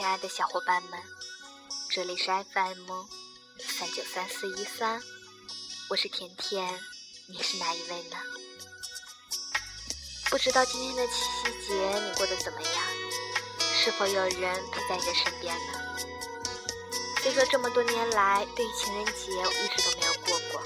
[0.00, 0.98] 亲爱的小伙伴们，
[1.90, 2.90] 这里是 FM
[3.58, 4.98] 三九三四一三，
[5.90, 6.66] 我是甜甜，
[7.26, 8.16] 你是哪一位呢？
[10.30, 12.82] 不知道今天的七夕节你过得怎么样？
[13.74, 15.98] 是否有人陪在你的身边呢？
[17.22, 20.62] 虽说这么多年来，对于情人节我一直都没有过过，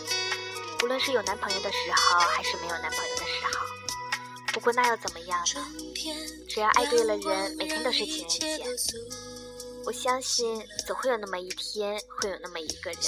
[0.84, 3.66] 无论是有男朋友的时候，还是没有男朋友的时候。
[4.52, 5.66] 不过那又怎么样呢？
[6.48, 8.94] 只要爱对了人，每天都是情人节。
[9.86, 13.00] 我相信总会有那么一天，会有那么一个人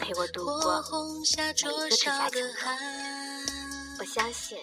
[0.00, 2.42] 陪我度过每一个春夏秋冬。
[3.98, 4.58] 我相信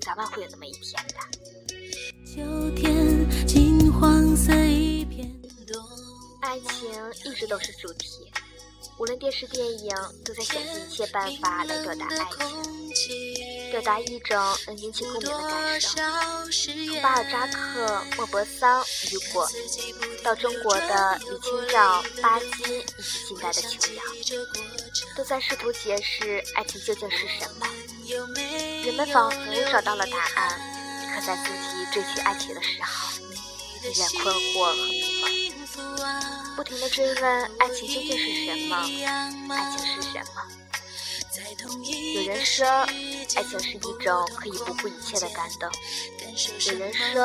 [0.00, 1.14] 早晚会有那么一天的。
[6.42, 6.90] 爱情
[7.24, 8.32] 一直都是主题，
[8.98, 12.89] 无论电视电影，都在想尽一切办法来表达爱情。
[13.70, 15.90] 表达一种能引起共鸣的感受。
[16.50, 19.48] 从巴尔扎克、莫泊桑、雨果，
[20.22, 24.02] 到中国的李清照、巴金以及近代的琼瑶，
[25.16, 27.66] 都在试图解释爱情究竟是什么。
[28.84, 29.36] 人们仿佛
[29.70, 30.60] 找到了答案，
[31.14, 33.20] 可在自己追寻爱情的时候，
[33.88, 35.52] 依然困惑和迷
[35.96, 37.24] 茫，不停地追问
[37.58, 38.76] 爱情究竟是什么？
[39.54, 40.42] 爱情是什么？
[42.14, 42.66] 有人说，
[43.36, 45.70] 爱情是一种可以不顾一切的感动；
[46.66, 47.24] 有人说，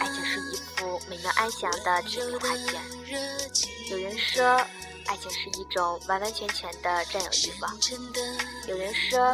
[0.00, 2.80] 爱情是一幅美妙安详的纸笔画卷；
[3.90, 4.44] 有人说，
[5.06, 7.70] 爱情是一种完完全全的占有欲望；
[8.68, 9.24] 有人说，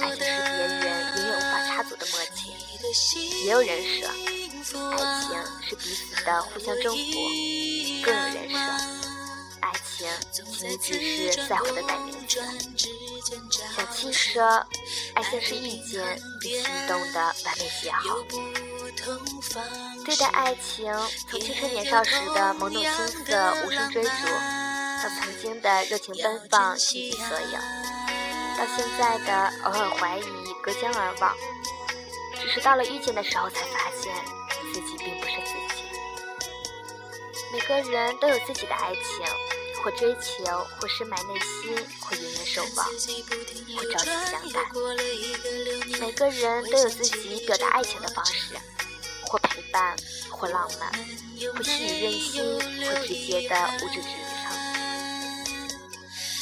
[0.00, 2.52] 爱情是别人永远无法插足的默契；
[3.44, 4.08] 也有人说，
[4.90, 5.28] 爱情
[5.68, 6.96] 是彼此的互相征服；
[8.04, 8.58] 更有人说，
[9.60, 12.40] 爱情仅仅只是在乎的代名词。
[13.76, 14.42] 小七说
[15.14, 18.24] ：“爱情是遇见与心动的完美邂逅。
[20.04, 20.92] 对待爱情，
[21.28, 24.10] 从青春年少时的懵懂青涩、无声追逐，
[25.02, 27.58] 到曾经的热情奔放、倾尽所有，
[28.56, 30.22] 到现在的偶尔怀疑、
[30.62, 31.34] 隔江而望。
[32.40, 34.12] 只是到了遇见的时候，才发现
[34.72, 35.82] 自己并不是自己。
[37.52, 39.26] 每个人都有自己的爱情。”
[39.84, 40.44] 或追求，
[40.80, 44.64] 或深埋内心，或远远守望，或朝夕相伴。
[46.00, 48.54] 每个人都有自己表达爱情的方式，
[49.26, 49.94] 或陪伴，
[50.30, 50.90] 或浪漫，
[51.54, 52.42] 或细雨润心，
[52.88, 54.08] 或直接的物质支
[54.40, 54.50] 撑。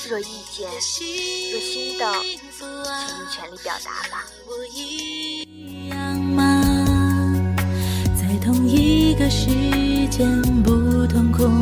[0.09, 0.81] 若遇见，若
[1.61, 2.63] 心动，请
[3.09, 4.25] 尽全力表达吧。
[8.15, 9.47] 在同一个时
[10.09, 11.61] 间，不同空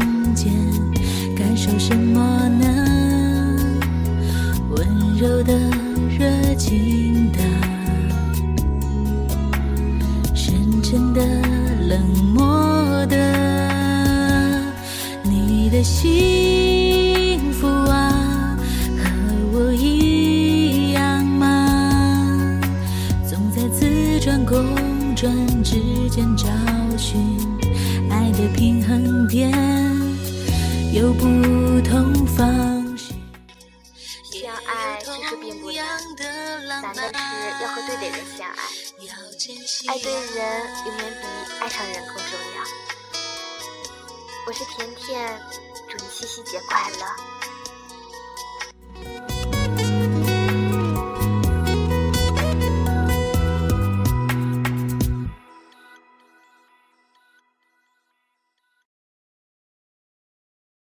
[5.43, 5.55] 的、
[6.19, 7.39] 热情的、
[10.35, 11.21] 深沉的、
[11.89, 12.01] 冷
[12.35, 13.17] 漠的，
[15.23, 18.59] 你的幸福啊，
[18.99, 19.11] 和
[19.53, 22.61] 我一样吗？
[23.29, 24.57] 总在自转公
[25.15, 25.77] 转之
[26.11, 26.47] 间找
[26.97, 27.19] 寻
[28.11, 29.51] 爱的平衡点。
[30.93, 31.25] 有不
[31.83, 32.20] 同
[36.93, 38.55] 难的是要和对的人相爱。
[39.89, 40.37] 爱对人
[40.87, 41.27] 永远比
[41.61, 42.63] 爱上人更重要。
[44.47, 45.41] 我是甜甜，
[45.89, 47.40] 祝你七夕节快乐。